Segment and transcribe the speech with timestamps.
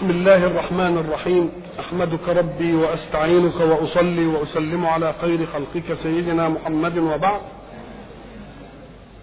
[0.00, 1.50] بسم الله الرحمن الرحيم.
[1.80, 7.40] أحمدك ربي وأستعينك وأصلي وأسلم على خير خلقك سيدنا محمد وبعد.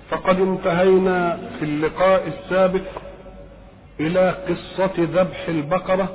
[0.10, 2.82] فقد انتهينا في اللقاء السابق
[4.00, 6.10] إلى قصة ذبح البقرة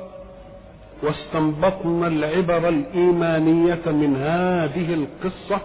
[1.03, 5.61] واستنبطنا العبر الإيمانية من هذه القصة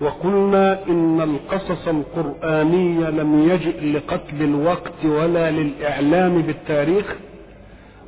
[0.00, 7.16] وقلنا إن القصص القراني لم يجئ لقتل الوقت ولا للإعلام بالتاريخ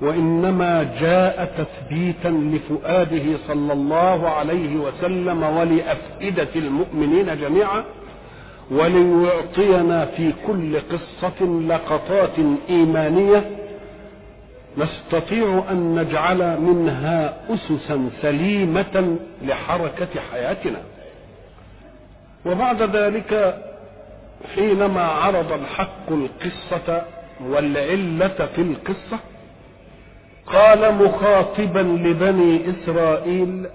[0.01, 7.85] وإنما جاء تثبيتا لفؤاده صلى الله عليه وسلم ولأفئدة المؤمنين جميعا
[8.71, 12.37] وليعطينا في كل قصة لقطات
[12.69, 13.51] إيمانية.
[14.79, 20.79] نستطيع أن نجعل منها اسسا سليمة لحركة حياتنا.
[22.47, 23.63] وبعد ذلك
[24.55, 27.03] حينما عرض الحق القصة
[27.49, 29.19] والعلة في القصة
[30.53, 33.67] قال مخاطبا لبني إسرائيل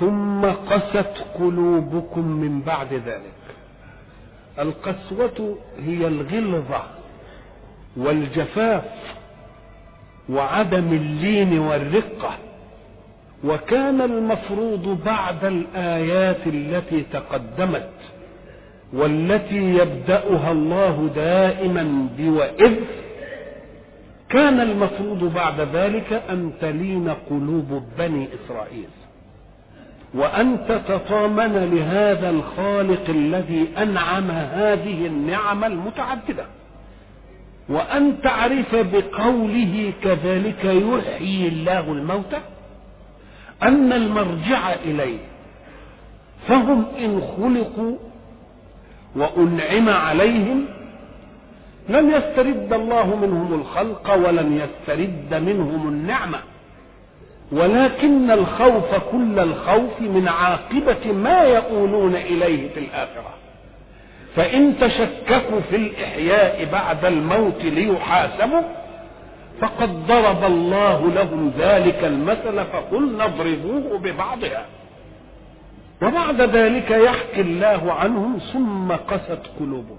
[0.00, 3.32] ثم قست قلوبكم من بعد ذلك.
[4.58, 6.82] القسوة هي الغلظة
[7.96, 8.84] والجفاف
[10.30, 12.30] وعدم اللين والرقة
[13.44, 17.90] وكان المفروض بعد الآيات التي تقدمت
[18.92, 22.74] والتي يبدأها الله دائما بواذ
[24.32, 28.88] كان المفروض بعد ذلك أن تلين قلوب بني إسرائيل.
[30.14, 36.44] وان تتطامن لهذا الخالق الذي أنعم هذه النعم المتعددة.
[37.68, 42.38] وأن تعرف بقوله كذلك يحيي الله الموتى
[43.62, 45.18] أن المرجع إليه.
[46.48, 47.96] فهم إن خلقوا
[49.16, 50.64] وأنعم عليهم
[51.88, 56.38] لن يسترد الله منهم الخلق ولن يسترد منهم النعمة.
[57.52, 63.34] ولكن الخوف كل الخوف من عاقبة ما يؤولون إليه في الآخرة.
[64.36, 68.62] فإن تشككوا في الإحياء بعد الموت ليحاسبوا
[69.60, 74.66] فقد ضرب الله لهم ذلك المثل فقلنا اضربوه ببعضها.
[76.02, 79.98] وبعد ذلك يحكي الله عنهم ثم قست قلوبهم.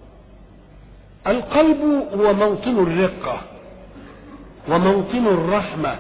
[1.28, 3.42] القلب هو موطن الرقة
[4.70, 5.96] وموطن الرحمة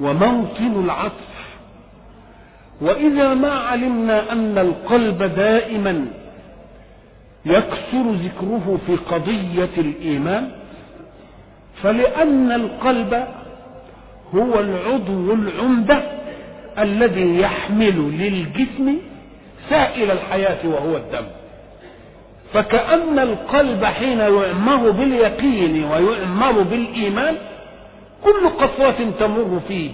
[0.00, 1.36] وموطن العطف.
[2.80, 6.06] وإذا ما علمنا أن القلب دائما
[7.46, 10.50] يكثر ذكره في قضية الإيمان
[11.82, 13.26] فلأن القلب
[14.34, 16.02] هو العضو العمدة
[16.78, 18.96] الذي يحمل للجسم
[19.70, 21.26] سائل الحياة وهو الدم.
[22.52, 27.36] فكأن القلب حين يؤمر باليقين ويؤمر بالإيمان
[28.24, 29.90] كل قطرة تمر فيه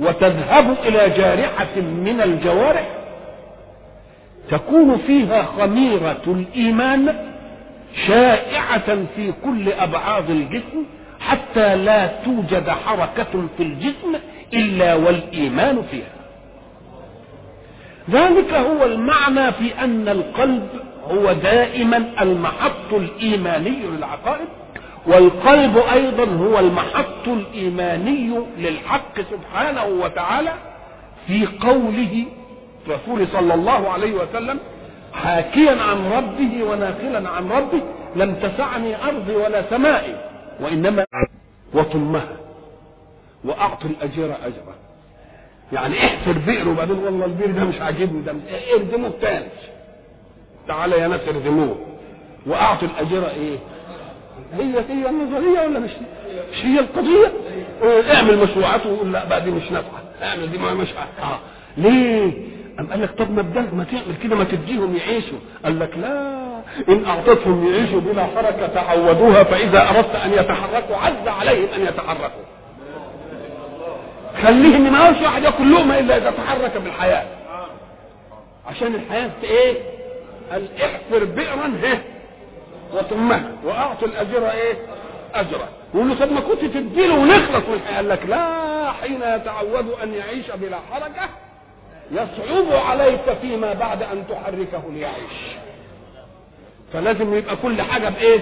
[0.00, 2.88] وتذهب إلى جارحة من الجوارح.
[4.50, 7.14] تكون فيها خميرة الإيمان
[8.06, 10.84] شائعة في كل أبعاد الجسم
[11.20, 14.14] حتى لا توجد حركة في الجسم
[14.54, 16.25] إلا والإيمان فيها.
[18.10, 20.68] ذلك هو المعنى في أن القلب
[21.10, 24.48] هو دائما المحط الإيماني للعقائد
[25.06, 30.52] والقلب أيضا هو المحط الإيماني للحق سبحانه وتعالى
[31.26, 32.24] في قوله
[32.88, 34.58] رسول صلى الله عليه وسلم
[35.12, 37.82] حاكيا عن ربه وناقلا عن ربه
[38.16, 40.14] لم تسعني أرضي ولا سمائي
[40.60, 41.04] وإنما
[41.74, 42.36] وطمها
[43.44, 44.74] وأعطي الأجير أجره
[45.72, 48.34] يعني احفر بئر وبعدين والله البئر ده مش عاجبني ده
[48.74, 49.46] اردموه تاني
[50.68, 51.76] تعالى يا ناس اردموه
[52.46, 53.58] وأعطي الأجير إيه؟
[54.58, 55.90] هي هي النظرية ولا مش
[56.52, 57.32] مش هي القضية؟
[58.14, 60.02] اعمل مشروعات وقول لا بقى دي مش نافعة.
[60.22, 60.88] اعمل دي مش
[61.22, 61.38] آه.
[61.76, 62.32] ليه؟
[62.80, 65.38] أم قال لك طب ما بدل ما تعمل كده ما تديهم يعيشوا.
[65.64, 66.46] قال لك لا.
[66.88, 72.44] إن أعطتهم يعيشوا بلا حركة تعودوها فإذا أردت أن يتحركوا عز عليهم أن يتحركوا.
[74.42, 77.26] خليهم ما هوش واحد ياكل لقمة إلا إذا تحرك بالحياة.
[78.66, 79.74] عشان الحياة إيه؟
[80.52, 81.98] قال احفر بئرا هه
[82.94, 84.74] وطمها وأعطوا الأجر إيه؟
[85.34, 85.68] أجرا.
[85.94, 90.76] يقول طب ما كنت تديله ونخلص من قال لك لا حين يتعود أن يعيش بلا
[90.92, 91.28] حركة
[92.12, 95.56] يصعب عليك فيما بعد أن تحركه ليعيش.
[96.92, 98.40] فلازم يبقى كل حاجة بإيه؟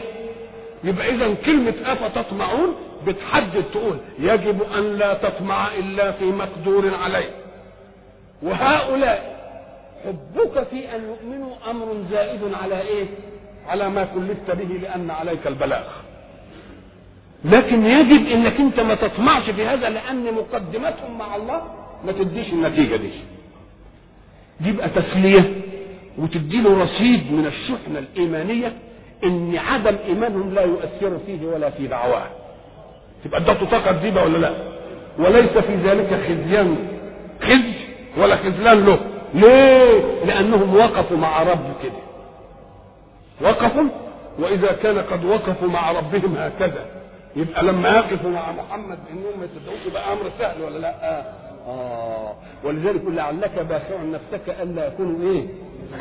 [0.84, 2.74] يبقى اذا كلمة افتطمعون
[3.06, 7.30] بتحدد تقول يجب أن لا تطمع إلا في مقدور عليه.
[8.42, 9.34] وهؤلاء
[10.04, 13.06] حبك في أن يؤمنوا أمر زائد على إيه؟
[13.68, 15.84] على ما كلفت به لأن عليك البلاغ.
[17.44, 21.62] لكن يجب إنك أنت ما تطمعش في هذا لأن مقدمتهم مع الله
[22.04, 23.10] ما تديش النتيجة دي.
[24.60, 25.60] يبقى تسلية
[26.18, 28.72] وتدي له رصيد من الشحنة الإيمانية
[29.24, 32.26] إن عدم إيمانهم لا يؤثر فيه ولا في دعواه.
[33.24, 34.50] تبقى ادته طاقة جديدة ولا لا؟
[35.18, 36.76] وليس في ذلك خزيان.
[37.42, 37.74] خزي
[38.16, 38.98] ولا خذلان له.
[39.34, 42.04] ليه؟ لأنهم وقفوا مع رب كده.
[43.48, 43.84] وقفوا؟
[44.38, 46.86] وإذا كان قد وقفوا مع ربهم هكذا.
[47.36, 51.20] يبقى لما يقفوا مع محمد إنهم ما يصدقوش يبقى أمر سهل ولا لا؟
[51.66, 52.34] آه.
[52.64, 55.44] ولذلك يقول لعلك باخع نفسك ألا يكونوا إيه؟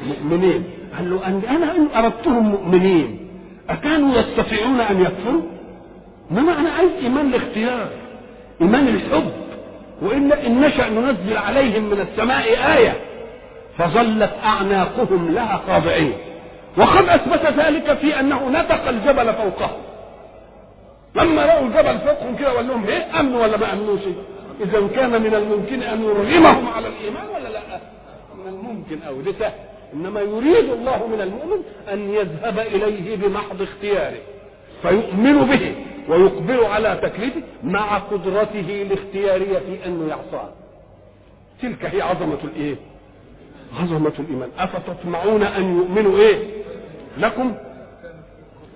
[0.01, 0.63] مؤمنين.
[0.97, 3.27] قال له أن أنا إن أردتهم مؤمنين
[3.69, 5.41] أكانوا يستطيعون أن يكفروا؟
[6.31, 7.87] انما أنا عايز إيمان الاختيار
[8.61, 9.31] إيمان الحب
[10.01, 12.43] والا إن نشأ ننزل عليهم من السماء
[12.77, 12.93] آية
[13.77, 16.13] فظلت أعناقهم لها خاضعين.
[16.77, 19.81] وقد أثبت ذلك في أنه نطق الجبل فوقهم.
[21.15, 23.99] لما رأوا الجبل فوقهم كده وقال لهم إيه امنوا ولا ما أمنوش؟
[24.61, 27.59] إذا كان من الممكن أن يرغمهم على الإيمان ولا لا؟
[28.37, 29.51] من الممكن أو ده سهل
[29.93, 31.63] إنما يريد الله من المؤمن
[31.93, 34.19] أن يذهب إليه بمحض اختياره.
[34.81, 35.75] فيؤمن به
[36.09, 40.49] ويقبل على تكليفه مع قدرته الاختيارية في انه يعصاه
[41.61, 42.75] تلك هي عظمة الإيه؟
[43.79, 44.49] عظمة الإيمان.
[44.57, 46.37] أفتطمعون أن يؤمنوا إيه؟
[47.17, 47.55] لكم؟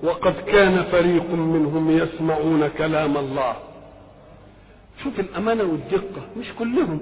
[0.03, 3.55] وقد كان فريق منهم يسمعون كلام الله.
[5.03, 6.99] شوف الأمانة والدقة مش كلهم.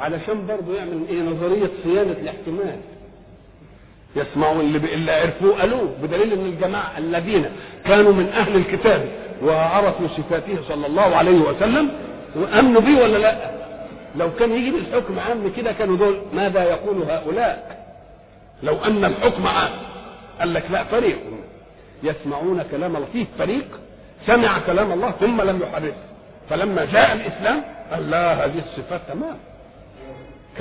[0.00, 2.80] علشان برضه يعمل إيه؟ نظرية صيانة الاحتمال.
[4.16, 7.46] يسمعوا اللي, اللي عرفوه قالوه بدليل إن الجماعة الذين
[7.84, 9.08] كانوا من أهل الكتاب
[9.42, 11.90] وعرفوا صفاته صلى الله عليه وسلم
[12.36, 13.50] وأمنوا به ولا لأ؟
[14.16, 17.86] لو كان يجي الحكم عام كده كانوا دول ماذا يقول هؤلاء؟
[18.62, 19.70] لو أن الحكم عام.
[20.40, 21.18] قال لك لا فريق
[22.02, 23.06] يسمعون كلام الله.
[23.12, 23.66] فيه فريق
[24.26, 25.94] سمع كلام الله ثم لم يحرفه
[26.50, 27.62] فلما جاء الإسلام
[27.92, 29.36] قال لا هذه الصفات تمام.